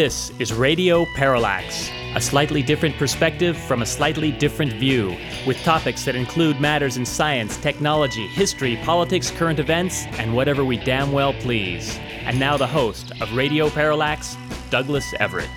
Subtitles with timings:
[0.00, 5.14] This is Radio Parallax, a slightly different perspective from a slightly different view,
[5.46, 10.78] with topics that include matters in science, technology, history, politics, current events, and whatever we
[10.78, 11.98] damn well please.
[12.22, 14.38] And now the host of Radio Parallax,
[14.70, 15.50] Douglas Everett.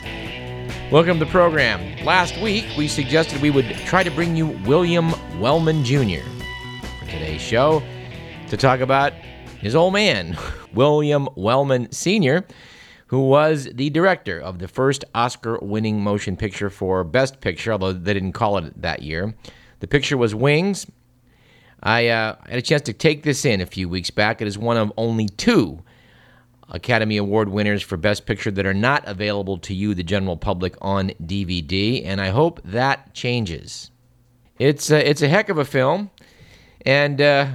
[0.91, 2.05] Welcome to the program.
[2.05, 6.19] Last week, we suggested we would try to bring you William Wellman Jr.
[6.99, 7.81] for today's show
[8.49, 9.13] to talk about
[9.61, 10.37] his old man,
[10.73, 12.45] William Wellman Sr.,
[13.13, 17.93] who was the director of the first Oscar winning motion picture for Best Picture, although
[17.93, 19.35] they didn't call it that year.
[19.81, 20.87] The picture was Wings.
[21.83, 24.41] I uh, had a chance to take this in a few weeks back.
[24.41, 25.83] It is one of only two
[26.69, 30.75] Academy Award winners for Best Picture that are not available to you, the general public,
[30.81, 33.91] on DVD, and I hope that changes.
[34.57, 36.09] It's a, it's a heck of a film,
[36.83, 37.47] and uh,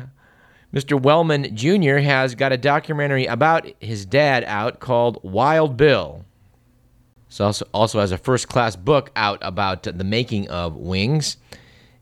[0.73, 1.01] Mr.
[1.01, 1.97] Wellman Jr.
[1.97, 6.27] has got a documentary about his dad out called Wild Bill.
[7.31, 11.39] He also, also has a first class book out about the making of Wings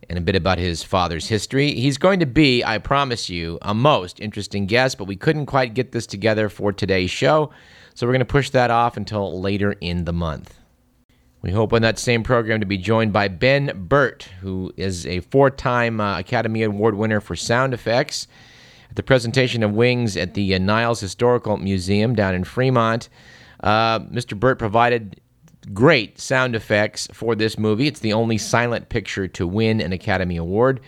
[0.09, 1.75] and a bit about his father's history.
[1.75, 5.75] He's going to be, I promise you, a most interesting guest, but we couldn't quite
[5.75, 7.51] get this together for today's show,
[7.95, 10.59] so we're going to push that off until later in the month.
[11.41, 15.21] We hope on that same program to be joined by Ben Burtt, who is a
[15.21, 18.27] four time uh, Academy Award winner for sound effects
[18.97, 23.09] the presentation of Wings at the uh, Niles Historical Museum down in Fremont.
[23.63, 24.39] Uh, Mr.
[24.39, 25.21] Burtt provided
[25.73, 27.87] great sound effects for this movie.
[27.87, 30.81] It's the only silent picture to win an Academy Award,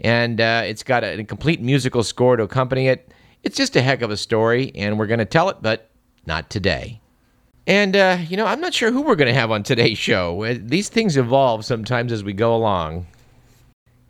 [0.00, 3.12] and uh, it's got a, a, complete musical score to accompany it.
[3.42, 5.90] It's just a heck of a story, and we're going to tell it, but
[6.26, 7.00] not today.
[7.66, 10.42] And, uh, you know, I'm not sure who we're going to have on today's show.
[10.44, 13.06] Uh, these things evolve sometimes as we go along.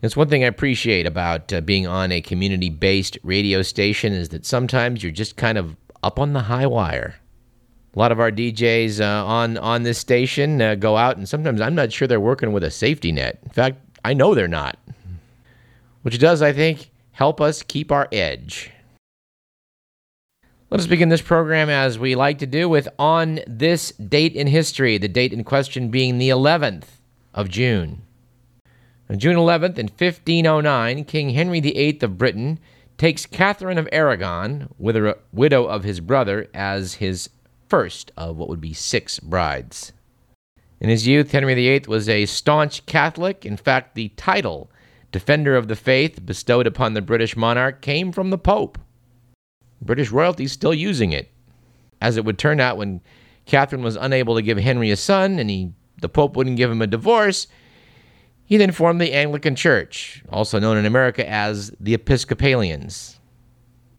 [0.01, 4.29] It's one thing I appreciate about uh, being on a community based radio station is
[4.29, 7.15] that sometimes you're just kind of up on the high wire.
[7.95, 11.61] A lot of our DJs uh, on, on this station uh, go out, and sometimes
[11.61, 13.39] I'm not sure they're working with a safety net.
[13.43, 14.77] In fact, I know they're not.
[16.01, 18.71] Which does, I think, help us keep our edge.
[20.69, 24.47] Let us begin this program as we like to do with On This Date in
[24.47, 26.85] History, the date in question being the 11th
[27.33, 28.04] of June.
[29.07, 32.59] On June 11th, in 1509, King Henry VIII of Britain
[32.97, 37.29] takes Catherine of Aragon, widow of his brother, as his
[37.67, 39.93] first of what would be six brides.
[40.79, 43.45] In his youth, Henry VIII was a staunch Catholic.
[43.45, 44.71] In fact, the title,
[45.11, 48.79] Defender of the Faith, bestowed upon the British monarch came from the Pope.
[49.81, 51.29] British royalty still using it.
[52.01, 53.01] As it would turn out, when
[53.45, 56.81] Catherine was unable to give Henry a son and he, the Pope wouldn't give him
[56.81, 57.45] a divorce,
[58.45, 63.19] he then formed the Anglican Church, also known in America as the Episcopalians.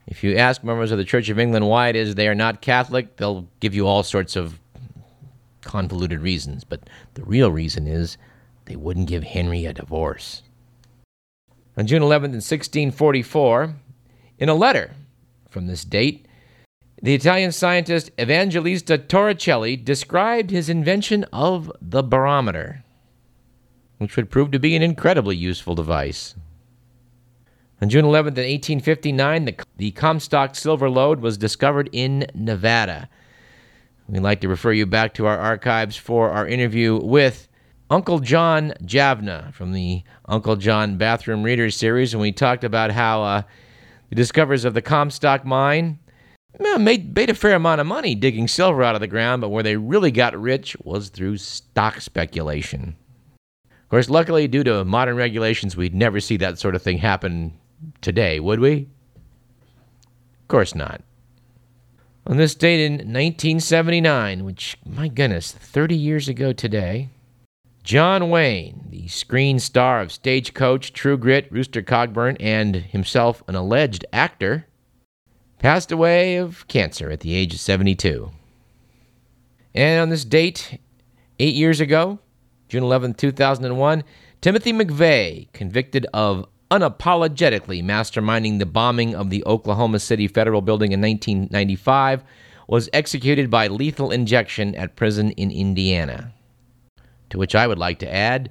[0.06, 2.62] If you ask members of the Church of England why it is they are not
[2.62, 4.60] Catholic, they'll give you all sorts of
[5.62, 8.16] convoluted reasons, but the real reason is
[8.66, 10.42] they wouldn't give Henry a divorce.
[11.76, 13.74] On June 11th, in 1644,
[14.38, 14.92] in a letter
[15.50, 16.26] from this date,
[17.02, 22.84] the Italian scientist Evangelista Torricelli described his invention of the barometer
[23.98, 26.34] which would prove to be an incredibly useful device.
[27.80, 33.08] On June 11th, in 1859, the, the Comstock silver lode was discovered in Nevada.
[34.08, 37.48] We'd like to refer you back to our archives for our interview with
[37.90, 43.22] Uncle John Javna from the Uncle John Bathroom Readers series, and we talked about how
[43.22, 43.42] uh,
[44.08, 45.98] the discoverers of the Comstock mine
[46.78, 49.62] made, made a fair amount of money digging silver out of the ground, but where
[49.62, 52.96] they really got rich was through stock speculation.
[53.86, 57.56] Of course, luckily, due to modern regulations, we'd never see that sort of thing happen
[58.00, 58.88] today, would we?
[60.42, 61.02] Of course not.
[62.26, 67.10] On this date in 1979, which, my goodness, 30 years ago today,
[67.84, 74.04] John Wayne, the screen star of Stagecoach, True Grit, Rooster Cogburn, and himself an alleged
[74.12, 74.66] actor,
[75.60, 78.32] passed away of cancer at the age of 72.
[79.76, 80.80] And on this date,
[81.38, 82.18] eight years ago,
[82.68, 84.02] June 11, 2001,
[84.40, 91.00] Timothy McVeigh, convicted of unapologetically masterminding the bombing of the Oklahoma City Federal Building in
[91.00, 92.24] 1995,
[92.66, 96.32] was executed by lethal injection at prison in Indiana.
[97.30, 98.50] To which I would like to add,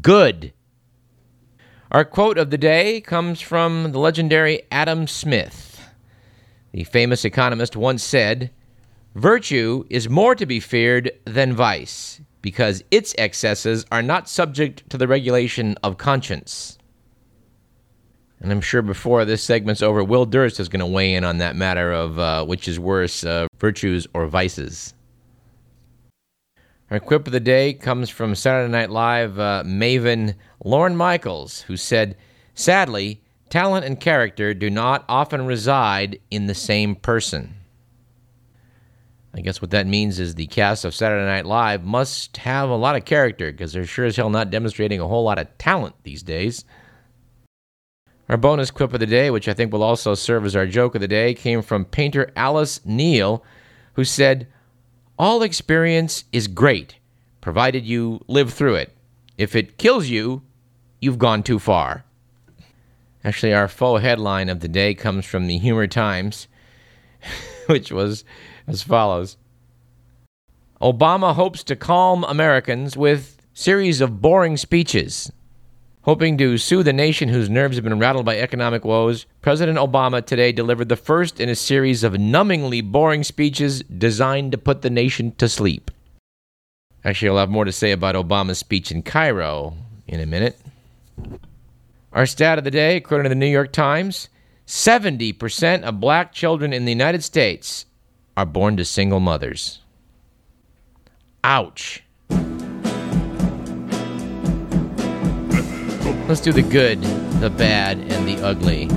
[0.00, 0.52] good.
[1.90, 5.80] Our quote of the day comes from the legendary Adam Smith.
[6.70, 8.52] The famous economist once said,
[9.16, 14.98] Virtue is more to be feared than vice because its excesses are not subject to
[14.98, 16.78] the regulation of conscience.
[18.40, 21.38] And I'm sure before this segment's over, Will Durst is going to weigh in on
[21.38, 24.94] that matter of uh, which is worse, uh, virtues or vices.
[26.90, 31.76] Our quip of the day comes from Saturday Night Live uh, maven Lorne Michaels, who
[31.76, 32.16] said,
[32.54, 33.20] Sadly,
[33.50, 37.57] talent and character do not often reside in the same person.
[39.34, 42.76] I guess what that means is the cast of Saturday Night Live must have a
[42.76, 45.94] lot of character because they're sure as hell not demonstrating a whole lot of talent
[46.02, 46.64] these days.
[48.28, 50.94] Our bonus quip of the day, which I think will also serve as our joke
[50.94, 53.42] of the day, came from painter Alice Neel,
[53.94, 54.46] who said,
[55.18, 56.96] All experience is great,
[57.40, 58.94] provided you live through it.
[59.38, 60.42] If it kills you,
[61.00, 62.04] you've gone too far.
[63.24, 66.48] Actually, our faux headline of the day comes from the Humor Times,
[67.70, 68.24] which was
[68.66, 69.36] as follows
[70.80, 75.32] Obama hopes to calm Americans with series of boring speeches.
[76.02, 80.24] Hoping to soothe a nation whose nerves have been rattled by economic woes, President Obama
[80.24, 84.88] today delivered the first in a series of numbingly boring speeches designed to put the
[84.88, 85.90] nation to sleep.
[87.04, 89.74] Actually, I'll have more to say about Obama's speech in Cairo
[90.06, 90.56] in a minute.
[92.12, 94.28] Our stat of the day, according to the New York Times
[94.68, 97.86] 70% of black children in the United States
[98.36, 99.80] are born to single mothers.
[101.42, 102.02] Ouch.
[106.28, 107.00] Let's do the good,
[107.40, 108.90] the bad, and the ugly.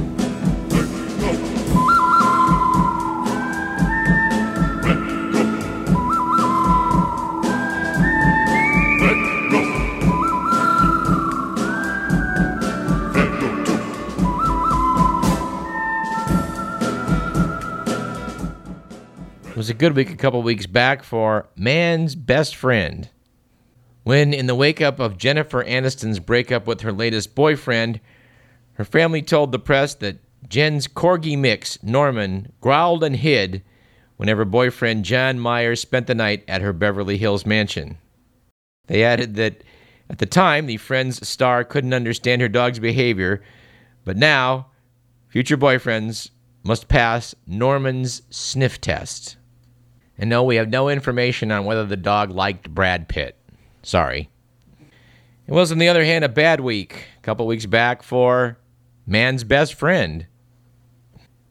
[19.72, 23.10] A good week a couple weeks back for man's best friend.
[24.04, 28.02] When, in the wake up of Jennifer Aniston's breakup with her latest boyfriend,
[28.74, 30.18] her family told the press that
[30.50, 33.64] Jen's corgi mix, Norman, growled and hid
[34.18, 37.98] whenever boyfriend John Myers spent the night at her Beverly Hills mansion.
[38.88, 39.64] They added that
[40.10, 43.42] at the time, the Friends star couldn't understand her dog's behavior,
[44.04, 44.68] but now,
[45.30, 46.32] future boyfriends
[46.62, 49.38] must pass Norman's sniff test.
[50.18, 53.38] And no, we have no information on whether the dog liked Brad Pitt.
[53.84, 54.30] Sorry.
[55.48, 58.58] It was, on the other hand, a bad week a couple weeks back for
[59.06, 60.28] man's best friend.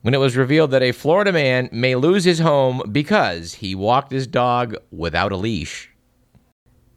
[0.02, 4.12] When it was revealed that a Florida man may lose his home because he walked
[4.12, 5.90] his dog without a leash.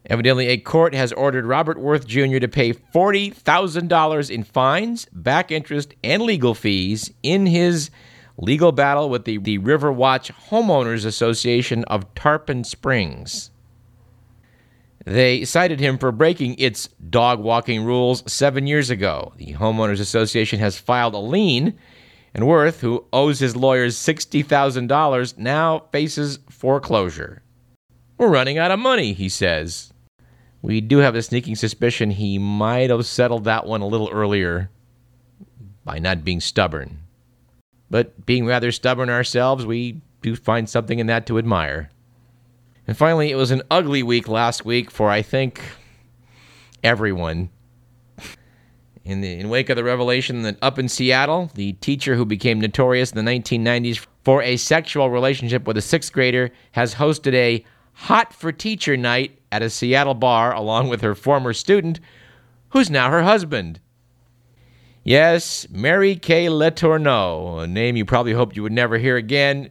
[0.10, 2.40] Evidently, a court has ordered Robert Worth Jr.
[2.40, 7.90] to pay $40,000 in fines, back interest, and legal fees in his
[8.38, 13.52] legal battle with the, the Riverwatch Homeowners Association of Tarpon Springs.
[15.06, 19.34] They cited him for breaking its dog walking rules seven years ago.
[19.36, 21.78] The Homeowners Association has filed a lien,
[22.34, 27.44] and Worth, who owes his lawyers $60,000, now faces foreclosure.
[28.18, 29.92] We're running out of money, he says.
[30.62, 34.70] We do have a sneaking suspicion he might have settled that one a little earlier
[35.84, 37.03] by not being stubborn.
[37.94, 41.92] But being rather stubborn ourselves, we do find something in that to admire.
[42.88, 45.62] And finally, it was an ugly week last week for, I think,
[46.84, 47.52] everyone.
[49.04, 52.60] In the in wake of the revelation that up in Seattle, the teacher who became
[52.60, 57.64] notorious in the 1990s for a sexual relationship with a sixth grader has hosted a
[57.94, 62.00] hot for teacher night at a Seattle bar along with her former student,
[62.70, 63.80] who's now her husband.
[65.04, 69.70] Yes, Mary Kay Letourneau, a name you probably hoped you would never hear again,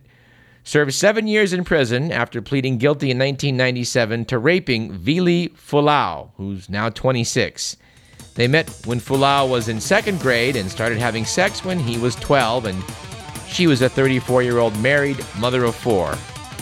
[0.62, 6.68] served seven years in prison after pleading guilty in 1997 to raping Vili Fualaau, who's
[6.68, 7.78] now 26.
[8.34, 12.14] They met when Fulau was in second grade and started having sex when he was
[12.16, 12.84] 12, and
[13.46, 16.14] she was a 34 year old married mother of four.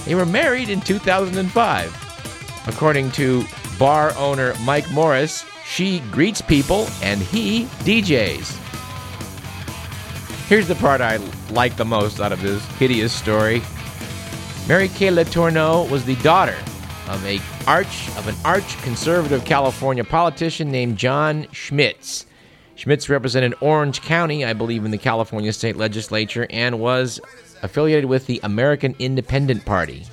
[0.04, 2.68] They were married in 2005.
[2.68, 3.44] According to
[3.78, 8.56] bar owner Mike Morris, she greets people and he DJs.
[10.48, 11.18] Here's the part I
[11.50, 13.62] like the most out of this hideous story.
[14.66, 16.56] Mary Kay Letourneau was the daughter
[17.08, 22.26] of a arch of an arch conservative California politician named John Schmitz.
[22.74, 27.20] Schmitz represented Orange County, I believe, in the California state legislature and was
[27.62, 30.04] affiliated with the American Independent Party.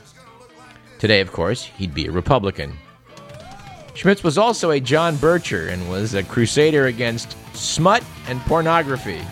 [1.00, 2.78] Today, of course, he'd be a Republican.
[3.98, 9.26] Schmitz was also a John Bircher and was a crusader against smut and pornography.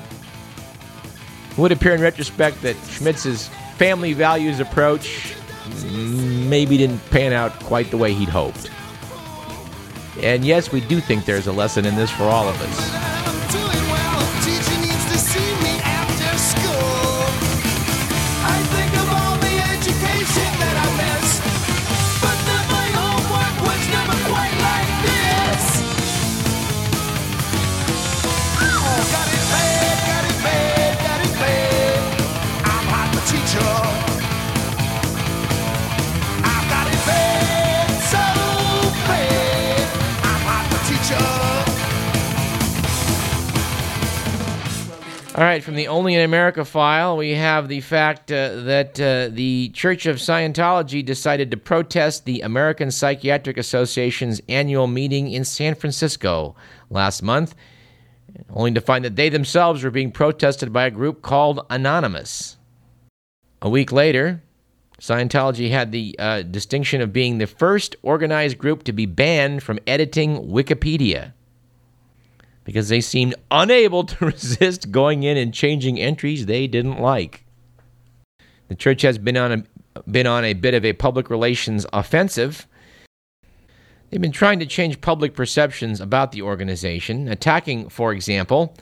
[1.51, 5.35] It would appear in retrospect that Schmitz's family values approach
[5.85, 8.71] maybe didn't pan out quite the way he'd hoped.
[10.23, 13.04] And yes, we do think there's a lesson in this for all of us.
[45.37, 49.27] All right, from the Only in America file, we have the fact uh, that uh,
[49.29, 55.75] the Church of Scientology decided to protest the American Psychiatric Association's annual meeting in San
[55.75, 56.55] Francisco
[56.89, 57.53] last month,
[58.49, 62.55] only to find that they themselves were being protested by a group called Anonymous.
[63.61, 64.41] A week later,
[65.01, 69.79] Scientology had the uh, distinction of being the first organized group to be banned from
[69.85, 71.33] editing Wikipedia
[72.65, 77.45] because they seemed unable to resist going in and changing entries they didn't like.
[78.67, 79.51] The church has been on
[79.95, 82.67] a, been on a bit of a public relations offensive.
[84.09, 88.75] They've been trying to change public perceptions about the organization, attacking, for example,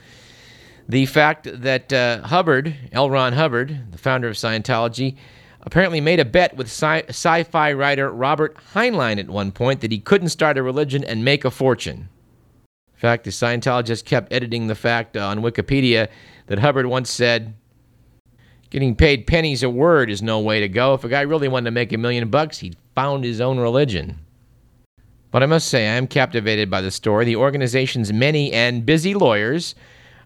[0.88, 3.10] the fact that uh, Hubbard, L.
[3.10, 5.18] Ron Hubbard, the founder of Scientology,
[5.62, 10.00] apparently made a bet with sci fi writer Robert Heinlein at one point that he
[10.00, 12.10] couldn't start a religion and make a fortune
[13.04, 16.08] fact, the Scientologist kept editing the fact uh, on Wikipedia
[16.48, 17.54] that Hubbard once said,
[18.70, 20.94] Getting paid pennies a word is no way to go.
[20.94, 24.20] If a guy really wanted to make a million bucks, he'd found his own religion.
[25.32, 27.26] But I must say, I am captivated by the story.
[27.26, 29.76] The organization's many and busy lawyers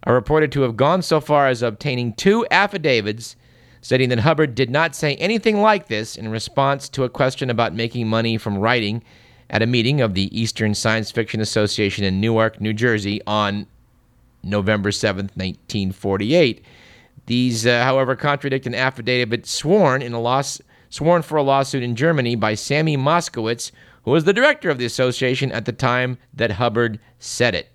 [0.04, 3.36] are reported to have gone so far as obtaining two affidavits
[3.82, 7.74] stating that Hubbard did not say anything like this in response to a question about
[7.74, 9.04] making money from writing
[9.50, 13.68] at a meeting of the Eastern Science Fiction Association in Newark, New Jersey on
[14.44, 16.63] November 7, 1948.
[17.25, 21.96] These, uh, however, contradict an affidavit sworn in a loss, sworn for a lawsuit in
[21.96, 23.72] Germany by Sammy Moskowitz,
[24.04, 27.70] who was the director of the association at the time that Hubbard said it.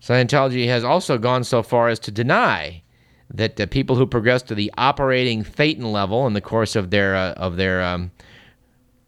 [0.00, 2.82] Scientology has also gone so far as to deny
[3.32, 7.14] that uh, people who progress to the operating thetan level in the course of their
[7.14, 8.10] uh, of their um,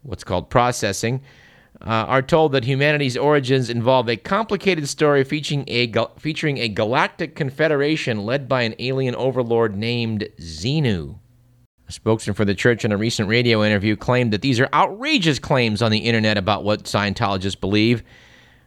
[0.03, 1.21] what's called processing,
[1.81, 7.35] uh, are told that humanity's origins involve a complicated story featuring a, featuring a galactic
[7.35, 11.17] confederation led by an alien overlord named Xenu.
[11.87, 15.39] A spokesman for the church in a recent radio interview claimed that these are outrageous
[15.39, 18.03] claims on the internet about what Scientologists believe.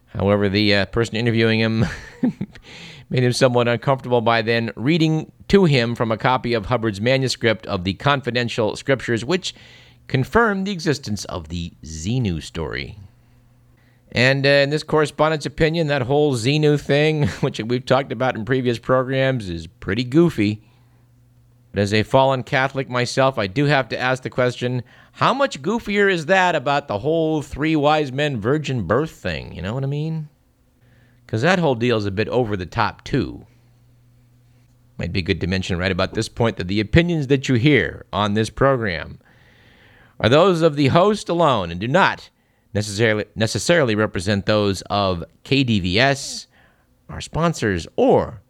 [0.07, 1.85] However, the uh, person interviewing him
[3.11, 7.67] made him somewhat uncomfortable by then reading to him from a copy of Hubbard's manuscript
[7.67, 9.55] of the confidential scriptures, which
[10.08, 12.99] confirmed the existence of the Xenu story.
[14.12, 18.44] And uh, in this correspondent's opinion, that whole Xenu thing, which we've talked about in
[18.44, 20.62] previous programs, is pretty goofy.
[21.73, 25.61] But as a fallen Catholic myself, I do have to ask the question how much
[25.61, 29.52] goofier is that about the whole three wise men virgin birth thing?
[29.52, 30.28] You know what I mean?
[31.26, 33.46] Because that whole deal is a bit over the top, too.
[34.99, 38.06] Might be good to mention right about this point that the opinions that you hear
[38.12, 39.18] on this program
[40.21, 42.30] are those of the host alone and do not
[42.73, 46.47] necessarily necessarily represent those of KDVS,
[47.09, 48.42] our sponsors, or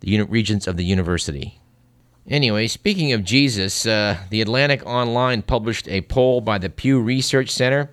[0.00, 1.60] the unit regents of the university.
[2.28, 7.50] Anyway, speaking of Jesus, uh, the Atlantic Online published a poll by the Pew Research
[7.50, 7.90] Center,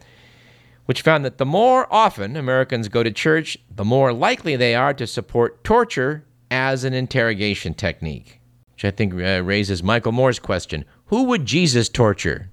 [0.86, 4.94] which found that the more often Americans go to church, the more likely they are
[4.94, 8.40] to support torture as an interrogation technique.
[8.74, 12.52] Which I think uh, raises Michael Moore's question Who would Jesus torture?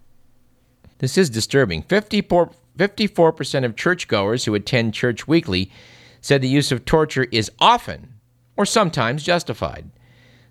[0.98, 1.82] This is disturbing.
[1.82, 5.70] 54, 54% of churchgoers who attend church weekly
[6.20, 8.14] said the use of torture is often
[8.56, 9.90] or sometimes justified.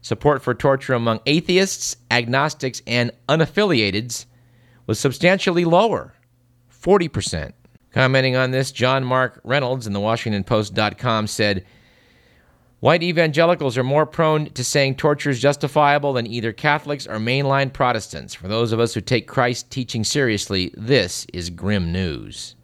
[0.02, 4.26] Support for torture among atheists, agnostics, and unaffiliateds
[4.86, 6.14] was substantially lower
[6.72, 7.54] 40%.
[7.92, 11.66] Commenting on this, John Mark Reynolds in the WashingtonPost.com said,
[12.82, 17.72] White evangelicals are more prone to saying torture is justifiable than either Catholics or mainline
[17.72, 18.34] Protestants.
[18.34, 22.56] For those of us who take Christ's teaching seriously, this is grim news.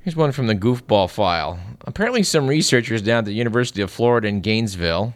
[0.00, 1.58] Here's one from the goofball file.
[1.82, 5.14] Apparently, some researchers down at the University of Florida in Gainesville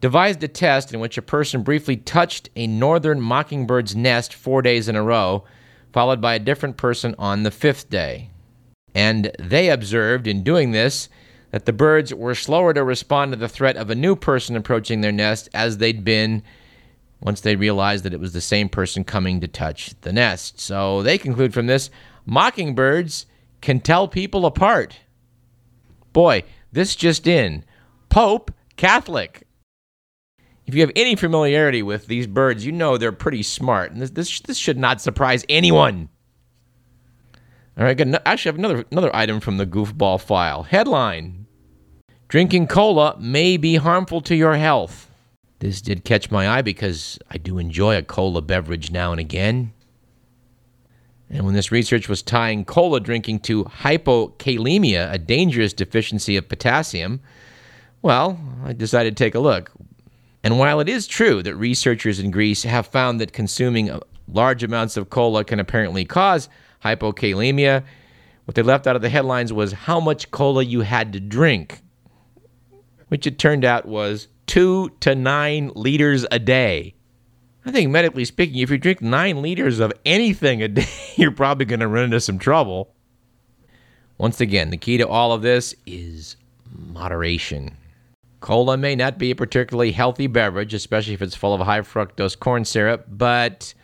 [0.00, 4.88] devised a test in which a person briefly touched a northern mockingbird's nest four days
[4.88, 5.44] in a row,
[5.92, 8.28] followed by a different person on the fifth day.
[8.94, 11.08] And they observed in doing this
[11.52, 15.00] that the birds were slower to respond to the threat of a new person approaching
[15.00, 16.42] their nest as they'd been
[17.20, 20.58] once they realized that it was the same person coming to touch the nest.
[20.58, 21.90] So they conclude from this
[22.26, 23.26] mockingbirds
[23.60, 24.98] can tell people apart.
[26.12, 26.42] Boy,
[26.72, 27.64] this just in
[28.08, 29.46] Pope Catholic.
[30.66, 34.10] If you have any familiarity with these birds, you know they're pretty smart, and this
[34.10, 36.08] this, this should not surprise anyone.
[37.76, 38.16] All right, good.
[38.26, 40.62] Actually, I have another another item from the goofball file.
[40.62, 41.41] Headline:
[42.32, 45.10] Drinking cola may be harmful to your health.
[45.58, 49.74] This did catch my eye because I do enjoy a cola beverage now and again.
[51.28, 57.20] And when this research was tying cola drinking to hypokalemia, a dangerous deficiency of potassium,
[58.00, 59.70] Well, I decided to take a look.
[60.42, 63.90] And while it is true that researchers in Greece have found that consuming
[64.26, 66.48] large amounts of cola can apparently cause
[66.82, 67.84] hypokalemia,
[68.46, 71.82] what they left out of the headlines was how much cola you had to drink,
[73.12, 76.94] which it turned out was two to nine liters a day.
[77.62, 81.66] I think, medically speaking, if you drink nine liters of anything a day, you're probably
[81.66, 82.94] going to run into some trouble.
[84.16, 86.36] Once again, the key to all of this is
[86.74, 87.76] moderation.
[88.40, 92.38] Cola may not be a particularly healthy beverage, especially if it's full of high fructose
[92.38, 93.74] corn syrup, but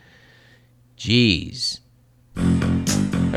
[0.96, 1.82] geez.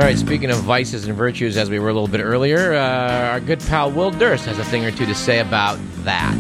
[0.02, 3.34] All right, speaking of vices and virtues, as we were a little bit earlier, uh,
[3.34, 6.36] our good pal Will Durst has a thing or two to say about that.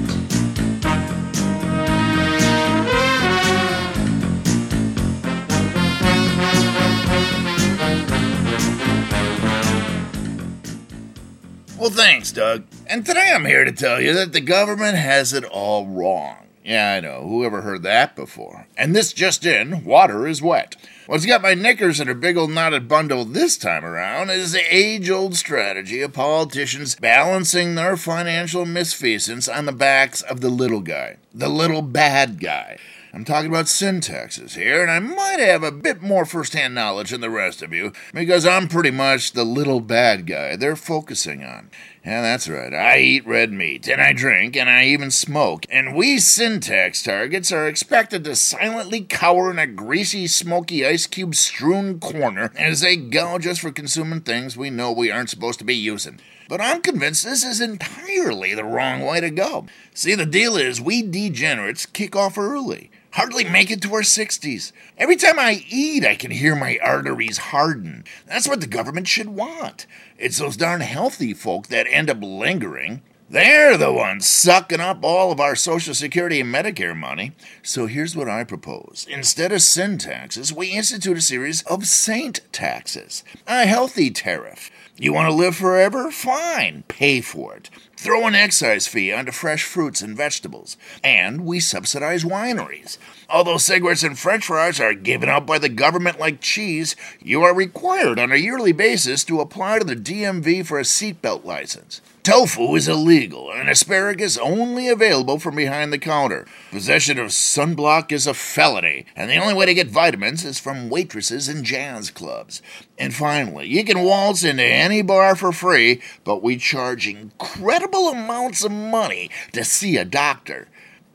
[11.77, 12.63] Well, thanks, Doug.
[12.87, 16.47] And today I'm here to tell you that the government has it all wrong.
[16.63, 17.23] Yeah, I know.
[17.27, 18.67] Who ever heard that before?
[18.77, 20.75] And this just in water is wet.
[21.07, 24.63] What's got my knickers in a big old knotted bundle this time around is the
[24.73, 30.81] age old strategy of politicians balancing their financial misfeasance on the backs of the little
[30.81, 32.77] guy, the little bad guy.
[33.13, 37.09] I'm talking about sin taxes here, and I might have a bit more first-hand knowledge
[37.09, 41.43] than the rest of you, because I'm pretty much the little bad guy they're focusing
[41.43, 41.69] on.
[42.05, 42.73] Yeah, that's right.
[42.73, 45.65] I eat red meat, and I drink, and I even smoke.
[45.69, 51.05] And we sin tax targets are expected to silently cower in a greasy, smoky, ice
[51.05, 55.59] cube strewn corner as they gouge us for consuming things we know we aren't supposed
[55.59, 56.21] to be using.
[56.47, 59.65] But I'm convinced this is entirely the wrong way to go.
[59.93, 64.71] See, the deal is we degenerates kick off early hardly make it to our 60s.
[64.97, 68.03] Every time I eat, I can hear my arteries harden.
[68.27, 69.85] That's what the government should want.
[70.17, 73.01] It's those darn healthy folk that end up lingering.
[73.29, 77.31] They're the ones sucking up all of our Social Security and Medicare money.
[77.63, 79.07] So here's what I propose.
[79.09, 84.69] Instead of sin taxes, we institute a series of saint taxes, a healthy tariff.
[84.97, 86.11] You want to live forever?
[86.11, 87.69] Fine, pay for it.
[88.01, 90.75] Throw an excise fee onto fresh fruits and vegetables.
[91.03, 92.97] And we subsidize wineries.
[93.29, 97.53] Although cigarettes and french fries are given out by the government like cheese, you are
[97.53, 102.01] required on a yearly basis to apply to the DMV for a seatbelt license.
[102.23, 106.45] Tofu is illegal, and asparagus only available from behind the counter.
[106.69, 110.89] Possession of sunblock is a felony, and the only way to get vitamins is from
[110.89, 112.61] waitresses in jazz clubs.
[112.99, 118.63] And finally, you can waltz into any bar for free, but we charge incredible amounts
[118.63, 120.67] of money to see a doctor.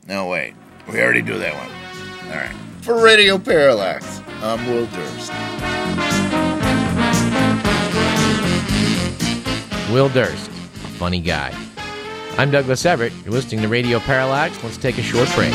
[0.07, 0.53] No, wait,
[0.91, 2.31] we already do that one.
[2.31, 2.55] All right.
[2.81, 5.31] For Radio Parallax, I'm Will Durst.
[9.91, 10.51] Will Durst
[10.97, 11.53] funny guy.
[12.39, 13.13] I'm Douglas Everett.
[13.23, 14.63] You're listening to Radio Parallax.
[14.63, 15.53] Let's take a short break.